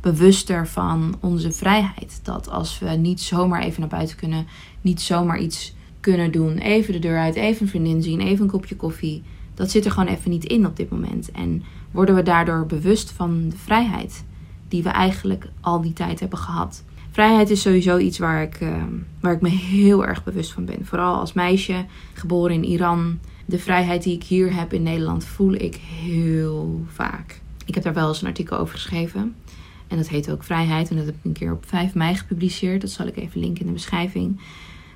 bewuster 0.00 0.68
van 0.68 1.14
onze 1.20 1.52
vrijheid? 1.52 2.20
Dat 2.22 2.50
als 2.50 2.78
we 2.78 2.88
niet 2.88 3.20
zomaar 3.20 3.62
even 3.62 3.80
naar 3.80 3.88
buiten 3.88 4.16
kunnen, 4.16 4.46
niet 4.80 5.00
zomaar 5.00 5.38
iets 5.38 5.74
kunnen 6.00 6.32
doen, 6.32 6.58
even 6.58 6.92
de 6.92 6.98
deur 6.98 7.18
uit, 7.18 7.34
even 7.34 7.62
een 7.62 7.68
vriendin 7.68 8.02
zien, 8.02 8.20
even 8.20 8.44
een 8.44 8.50
kopje 8.50 8.76
koffie, 8.76 9.22
dat 9.54 9.70
zit 9.70 9.84
er 9.84 9.90
gewoon 9.90 10.08
even 10.08 10.30
niet 10.30 10.44
in 10.44 10.66
op 10.66 10.76
dit 10.76 10.90
moment. 10.90 11.30
En 11.30 11.62
worden 11.90 12.14
we 12.14 12.22
daardoor 12.22 12.66
bewust 12.66 13.10
van 13.10 13.48
de 13.48 13.56
vrijheid 13.56 14.24
die 14.68 14.82
we 14.82 14.88
eigenlijk 14.88 15.48
al 15.60 15.80
die 15.80 15.92
tijd 15.92 16.20
hebben 16.20 16.38
gehad? 16.38 16.84
Vrijheid 17.10 17.50
is 17.50 17.60
sowieso 17.60 17.98
iets 17.98 18.18
waar 18.18 18.42
ik, 18.42 18.60
uh, 18.60 18.82
waar 19.20 19.32
ik 19.32 19.40
me 19.40 19.48
heel 19.48 20.06
erg 20.06 20.24
bewust 20.24 20.52
van 20.52 20.64
ben. 20.64 20.86
Vooral 20.86 21.14
als 21.14 21.32
meisje, 21.32 21.84
geboren 22.12 22.54
in 22.54 22.64
Iran 22.64 23.18
de 23.46 23.58
vrijheid 23.58 24.02
die 24.02 24.14
ik 24.14 24.22
hier 24.22 24.54
heb 24.54 24.72
in 24.72 24.82
Nederland 24.82 25.24
voel 25.24 25.52
ik 25.52 25.74
heel 25.74 26.84
vaak. 26.92 27.40
Ik 27.66 27.74
heb 27.74 27.84
daar 27.84 27.94
wel 27.94 28.08
eens 28.08 28.20
een 28.20 28.28
artikel 28.28 28.58
over 28.58 28.74
geschreven. 28.74 29.34
En 29.86 29.96
dat 29.96 30.08
heet 30.08 30.30
ook 30.30 30.42
Vrijheid. 30.42 30.90
En 30.90 30.96
dat 30.96 31.06
heb 31.06 31.14
ik 31.14 31.24
een 31.24 31.32
keer 31.32 31.52
op 31.52 31.66
5 31.66 31.94
mei 31.94 32.14
gepubliceerd. 32.14 32.80
Dat 32.80 32.90
zal 32.90 33.06
ik 33.06 33.16
even 33.16 33.40
linken 33.40 33.60
in 33.60 33.66
de 33.66 33.72
beschrijving. 33.72 34.40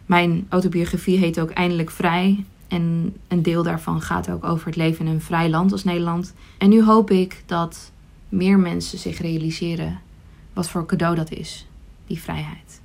Mijn 0.06 0.46
autobiografie 0.48 1.18
heet 1.18 1.40
ook 1.40 1.50
Eindelijk 1.50 1.90
Vrij. 1.90 2.44
En 2.68 3.16
een 3.28 3.42
deel 3.42 3.62
daarvan 3.62 4.00
gaat 4.02 4.30
ook 4.30 4.44
over 4.44 4.66
het 4.66 4.76
leven 4.76 5.06
in 5.06 5.12
een 5.12 5.20
vrij 5.20 5.50
land 5.50 5.72
als 5.72 5.84
Nederland. 5.84 6.34
En 6.58 6.68
nu 6.68 6.84
hoop 6.84 7.10
ik 7.10 7.42
dat 7.46 7.92
meer 8.28 8.58
mensen 8.58 8.98
zich 8.98 9.18
realiseren 9.18 10.00
wat 10.52 10.70
voor 10.70 10.86
cadeau 10.86 11.16
dat 11.16 11.30
is, 11.30 11.66
die 12.06 12.20
vrijheid. 12.20 12.79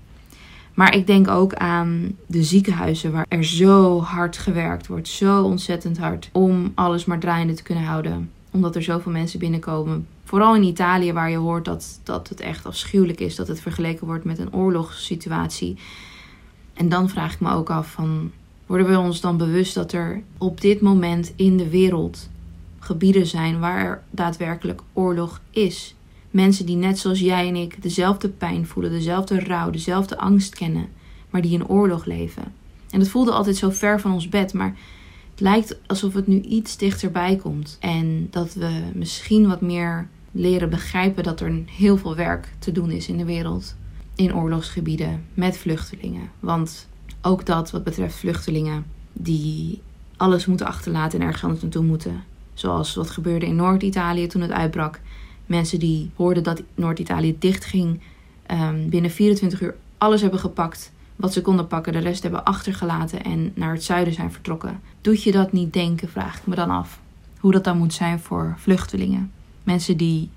Maar 0.76 0.96
ik 0.96 1.08
denk 1.08 1.28
ook 1.28 1.54
aan 1.54 2.16
de 2.28 2.44
ziekenhuizen 2.44 3.12
waar 3.12 3.26
er 3.30 3.44
zo 3.44 4.02
hard 4.02 4.38
gewerkt 4.38 4.88
wordt. 4.88 5.08
Zo 5.08 5.44
ontzettend 5.44 5.98
hard 5.98 6.30
om 6.32 6.72
alles 6.76 7.06
maar 7.06 7.20
draaiende 7.20 7.54
te 7.54 7.64
kunnen 7.64 7.84
houden. 7.84 8.32
Omdat 8.52 8.76
er 8.76 8.84
zoveel 8.84 9.12
mensen 9.12 9.40
binnenkomen. 9.40 10.08
Vooral 10.24 10.56
in 10.56 10.64
Italië 10.64 11.14
waar 11.14 11.30
je 11.30 11.38
hoort 11.38 11.66
dat, 11.66 12.00
dat 12.04 12.30
het 12.30 12.40
echt 12.40 12.66
afschuwelijk 12.66 13.20
is. 13.20 13.36
Dat 13.36 13.48
het 13.48 13.62
vergeleken 13.62 14.08
wordt 14.08 14.26
met 14.26 14.40
een 14.40 14.54
oorlogssituatie. 14.54 15.78
En 16.74 16.90
dan 16.90 17.10
vraag 17.10 17.34
ik 17.34 17.40
me 17.40 17.52
ook 17.52 17.70
af 17.70 17.92
van... 17.92 18.32
Worden 18.66 18.88
we 18.88 18.98
ons 18.98 19.22
dan 19.22 19.38
bewust 19.38 19.74
dat 19.74 19.92
er 19.92 20.22
op 20.38 20.62
dit 20.62 20.82
moment 20.82 21.34
in 21.36 21.58
de 21.58 21.70
wereld 21.70 22.30
gebieden 22.80 23.26
zijn 23.26 23.60
waar 23.60 23.86
er 23.86 24.04
daadwerkelijk 24.10 24.82
oorlog 24.94 25.42
is? 25.52 25.96
Mensen 26.36 26.66
die 26.66 26.76
net 26.76 27.00
zoals 27.00 27.20
jij 27.20 27.48
en 27.48 27.56
ik 27.56 27.82
dezelfde 27.82 28.30
pijn 28.30 28.68
voelen, 28.68 28.92
dezelfde 28.92 29.40
rouw, 29.40 29.70
dezelfde 29.70 30.18
angst 30.18 30.56
kennen, 30.56 30.88
maar 31.30 31.42
die 31.42 31.52
in 31.52 31.68
oorlog 31.68 32.06
leven. 32.06 32.44
En 32.90 33.00
het 33.00 33.10
voelde 33.10 33.32
altijd 33.32 33.56
zo 33.56 33.70
ver 33.70 34.02
van 34.02 34.14
ons 34.14 34.30
bed, 34.30 34.54
maar 34.54 34.76
het 35.32 35.40
lijkt 35.40 35.80
alsof 35.88 36.14
het 36.14 36.28
nu 36.28 36.42
iets 36.42 36.78
dichterbij 36.78 37.36
komt. 37.36 37.78
En 37.80 38.28
dat 38.32 38.54
we 38.54 38.82
misschien 38.94 39.48
wat 39.48 39.62
meer 39.62 40.08
leren 40.32 40.70
begrijpen 40.70 41.24
dat 41.24 41.40
er 41.40 41.64
heel 41.66 41.98
veel 41.98 42.16
werk 42.16 42.54
te 42.60 42.72
doen 42.72 42.92
is 42.92 43.08
in 43.08 43.18
de 43.18 43.26
wereld. 43.26 43.76
In 44.16 44.36
oorlogsgebieden 44.36 45.26
met 45.34 45.58
vluchtelingen. 45.58 46.30
Want 46.40 46.88
ook 47.22 47.46
dat 47.46 47.72
wat 47.72 47.84
betreft 47.84 48.16
vluchtelingen 48.16 48.86
die 49.14 49.82
alles 50.18 50.46
moeten 50.46 50.68
achterlaten 50.68 51.20
en 51.20 51.26
ergens 51.26 51.44
anders 51.44 51.62
naartoe 51.62 51.84
moeten. 51.84 52.24
Zoals 52.54 52.96
wat 52.96 53.10
gebeurde 53.10 53.46
in 53.46 53.56
Noord-Italië 53.56 54.28
toen 54.28 54.42
het 54.42 54.52
uitbrak. 54.52 55.00
Mensen 55.46 55.80
die 55.80 56.12
hoorden 56.16 56.44
dat 56.44 56.62
Noord-Italië 56.76 57.36
dichtging, 57.40 58.00
um, 58.52 58.90
binnen 58.90 59.12
24 59.12 59.62
uur 59.62 59.76
alles 59.98 60.22
hebben 60.22 60.40
gepakt 60.40 60.92
wat 61.16 61.34
ze 61.34 61.42
konden 61.42 61.68
pakken, 61.68 61.94
de 61.94 62.00
rest 62.00 62.24
hebben 62.24 62.44
achtergelaten 62.44 63.24
en 63.24 63.52
naar 63.56 63.74
het 63.74 63.84
zuiden 63.84 64.14
zijn 64.14 64.32
vertrokken. 64.32 64.82
Doet 65.02 65.24
je 65.24 65.32
dat 65.32 65.52
niet 65.52 65.74
denken, 65.74 66.10
vraag 66.10 66.38
ik 66.38 66.48
me 66.48 66.56
dan 66.56 66.70
af. 66.70 67.00
Hoe 67.40 67.52
dat 67.52 67.64
dan 67.64 67.78
moet 67.78 67.94
zijn 67.94 68.20
voor 68.20 68.56
vluchtelingen. 68.58 69.32
Mensen 69.64 69.98
die 69.98 70.30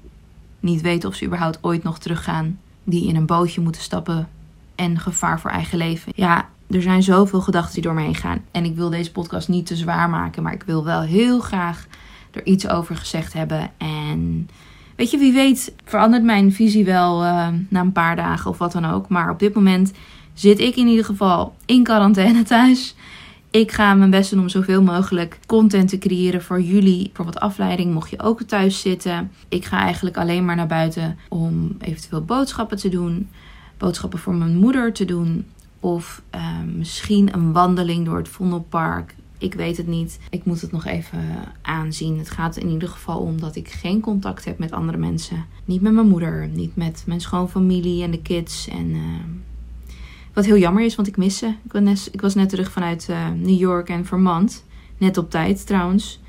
niet 0.61 0.81
weten 0.81 1.09
of 1.09 1.15
ze 1.15 1.25
überhaupt 1.25 1.59
ooit 1.61 1.83
nog 1.83 1.99
teruggaan, 1.99 2.59
die 2.85 3.09
in 3.09 3.17
een 3.17 3.27
bootje 3.27 3.61
moeten 3.61 3.83
stappen 3.83 4.29
en 4.75 4.99
gevaar 4.99 5.41
voor 5.41 5.51
eigen 5.51 5.79
leven. 5.79 6.13
Ja, 6.15 6.49
er 6.71 6.83
zijn 6.83 7.03
zoveel 7.03 7.41
gedachten 7.41 7.75
die 7.75 7.83
door 7.83 7.95
me 7.95 8.03
heen 8.03 8.15
gaan. 8.15 8.45
En 8.51 8.65
ik 8.65 8.77
wil 8.77 8.91
deze 8.91 9.13
podcast 9.13 9.49
niet 9.49 9.67
te 9.67 9.77
zwaar 9.77 10.11
maken, 10.11 10.43
maar 10.43 10.53
ik 10.53 10.63
wil 10.63 10.85
wel 10.85 11.01
heel 11.01 11.41
graag 11.41 11.87
er 12.31 12.47
iets 12.47 12.69
over 12.69 12.97
gezegd 12.97 13.33
hebben. 13.33 13.71
En 13.77 14.49
Weet 14.99 15.11
je, 15.11 15.19
wie 15.19 15.33
weet 15.33 15.75
verandert 15.85 16.23
mijn 16.23 16.53
visie 16.53 16.85
wel 16.85 17.25
uh, 17.25 17.49
na 17.69 17.81
een 17.81 17.93
paar 17.93 18.17
dagen 18.17 18.51
of 18.51 18.59
wat 18.59 18.73
dan 18.73 18.85
ook. 18.85 19.09
Maar 19.09 19.31
op 19.31 19.39
dit 19.39 19.55
moment 19.55 19.93
zit 20.33 20.59
ik 20.59 20.77
in 20.77 20.87
ieder 20.87 21.05
geval 21.05 21.55
in 21.65 21.83
quarantaine 21.83 22.43
thuis. 22.55 22.95
Ik 23.51 23.73
ga 23.73 23.95
mijn 23.95 24.11
best 24.11 24.31
doen 24.31 24.41
om 24.41 24.49
zoveel 24.49 24.83
mogelijk 24.83 25.39
content 25.47 25.89
te 25.89 25.99
creëren 25.99 26.43
voor 26.43 26.61
jullie. 26.61 27.11
Voor 27.13 27.25
wat 27.25 27.41
afleiding, 27.41 27.95
mocht 27.95 28.11
je 28.11 28.23
ook 28.23 28.43
thuis 28.43 28.81
zitten. 28.81 29.31
Ik 29.49 29.65
ga 29.65 29.79
eigenlijk 29.79 30.17
alleen 30.17 30.45
maar 30.45 30.57
naar 30.57 30.67
buiten 30.67 31.19
om 31.29 31.77
eventueel 31.81 32.25
boodschappen 32.25 32.77
te 32.77 32.89
doen. 32.89 33.29
Boodschappen 33.77 34.19
voor 34.19 34.35
mijn 34.35 34.57
moeder 34.57 34.93
te 34.93 35.05
doen. 35.05 35.47
Of 35.81 36.23
uh, 36.35 36.41
misschien 36.77 37.35
een 37.35 37.53
wandeling 37.53 38.05
door 38.05 38.17
het 38.17 38.29
Vondelpark. 38.29 39.15
Ik 39.39 39.55
weet 39.55 39.77
het 39.77 39.87
niet. 39.87 40.19
Ik 40.31 40.45
moet 40.45 40.61
het 40.61 40.73
nog 40.73 40.87
even 40.87 41.21
aanzien. 41.63 42.19
Het 42.19 42.31
gaat 42.31 42.57
in 42.57 42.69
ieder 42.69 42.89
geval 42.89 43.19
om 43.19 43.41
dat 43.41 43.57
ik 43.57 43.69
geen 43.69 44.01
contact 44.01 44.45
heb 44.45 44.59
met 44.59 44.73
andere 44.73 44.99
mensen. 44.99 45.45
Niet 45.65 45.81
met 45.81 45.93
mijn 45.93 46.09
moeder, 46.09 46.49
niet 46.49 46.77
met 46.77 47.03
mijn 47.07 47.21
schoonfamilie 47.21 48.03
en 48.03 48.11
de 48.11 48.23
kids. 48.23 48.69
En 48.69 48.87
uh, 48.87 49.01
wat 50.33 50.45
heel 50.45 50.59
jammer 50.59 50.85
is, 50.85 50.95
want 50.95 51.09
ik 51.09 51.17
mis 51.17 51.39
ze. 51.39 51.53
Ik 52.13 52.21
was 52.21 52.35
net, 52.35 52.49
terug 52.49 52.73
vanuit 52.73 53.07
uh, 53.11 53.29
New 53.31 53.59
York 53.59 53.89
en 53.89 54.07
Vermont. 54.07 54.65
Net 54.99 55.19
op 55.19 55.31
tijd 55.31 55.67
trouwens. 55.67 56.21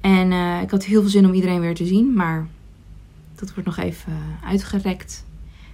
En 0.00 0.30
uh, 0.30 0.62
ik 0.62 0.70
had 0.70 0.84
heel 0.84 1.00
veel 1.00 1.10
zin 1.10 1.26
om 1.26 1.32
iedereen 1.32 1.60
weer 1.60 1.74
te 1.74 1.86
zien. 1.86 2.14
Maar 2.14 2.46
dat 3.34 3.54
wordt 3.54 3.66
nog 3.66 3.76
even 3.76 4.12
uitgerekt. 4.44 5.24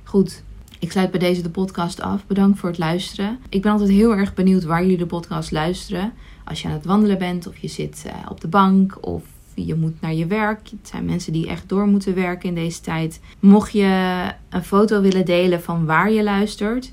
Goed, 0.05 0.43
ik 0.79 0.93
sluit 0.93 1.11
bij 1.11 1.21
deze 1.21 1.43
de 1.43 1.51
podcast 1.51 2.01
af. 2.01 2.27
Bedankt 2.27 2.59
voor 2.59 2.69
het 2.69 2.79
luisteren. 2.79 3.39
Ik 3.49 3.63
ben 3.63 3.73
altijd 3.73 3.91
heel 3.91 4.15
erg 4.15 4.35
benieuwd 4.35 4.65
waar 4.65 4.83
jullie 4.83 4.97
de 4.97 5.07
podcast 5.07 5.51
luisteren. 5.51 6.13
Als 6.47 6.63
je 6.63 6.69
aan 6.69 6.75
het 6.75 6.85
wandelen 6.85 7.19
bent 7.19 7.47
of 7.47 7.57
je 7.57 7.69
zit 7.69 8.05
uh, 8.07 8.13
op 8.29 8.41
de 8.41 8.49
bank 8.49 8.99
of 9.01 9.23
je 9.55 9.75
moet 9.75 10.01
naar 10.01 10.15
je 10.15 10.27
werk. 10.27 10.69
Het 10.71 10.89
zijn 10.89 11.05
mensen 11.05 11.33
die 11.33 11.49
echt 11.49 11.69
door 11.69 11.87
moeten 11.87 12.15
werken 12.15 12.49
in 12.49 12.55
deze 12.55 12.81
tijd. 12.81 13.21
Mocht 13.41 13.73
je 13.73 14.33
een 14.49 14.65
foto 14.65 15.01
willen 15.01 15.25
delen 15.25 15.63
van 15.63 15.85
waar 15.85 16.11
je 16.11 16.23
luistert, 16.23 16.93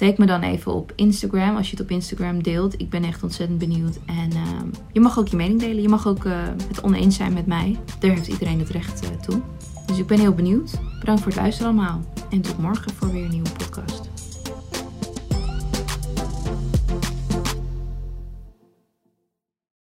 Tag 0.00 0.16
me 0.16 0.26
dan 0.26 0.42
even 0.42 0.74
op 0.74 0.92
Instagram 0.96 1.56
als 1.56 1.70
je 1.70 1.76
het 1.76 1.84
op 1.84 1.90
Instagram 1.90 2.42
deelt. 2.42 2.80
Ik 2.80 2.90
ben 2.90 3.04
echt 3.04 3.22
ontzettend 3.22 3.58
benieuwd. 3.58 3.98
En 4.06 4.30
ehm, 4.32 4.68
je 4.92 5.00
mag 5.00 5.18
ook 5.18 5.28
je 5.28 5.36
mening 5.36 5.60
delen. 5.60 5.82
Je 5.82 5.88
mag 5.88 6.06
ook 6.06 6.24
uh, 6.24 6.32
het 6.68 6.82
oneens 6.82 7.16
zijn 7.16 7.32
met 7.32 7.46
mij. 7.46 7.78
Daar 7.98 8.10
heeft 8.10 8.26
iedereen 8.26 8.58
het 8.58 8.68
recht 8.68 9.22
toe. 9.22 9.40
Dus 9.86 9.98
ik 9.98 10.06
ben 10.06 10.18
heel 10.18 10.34
benieuwd. 10.34 10.78
Bedankt 10.98 11.22
voor 11.22 11.32
het 11.32 11.40
luisteren 11.40 11.72
allemaal. 11.72 12.00
En 12.30 12.40
tot 12.40 12.58
morgen 12.58 12.92
voor 12.92 13.12
weer 13.12 13.24
een 13.24 13.30
nieuwe 13.30 13.50
podcast. 13.58 14.09